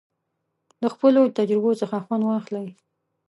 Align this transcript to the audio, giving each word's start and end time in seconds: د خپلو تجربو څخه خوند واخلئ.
د 0.81 0.83
خپلو 0.93 1.21
تجربو 1.37 1.71
څخه 1.81 1.97
خوند 2.05 2.23
واخلئ. 2.25 2.67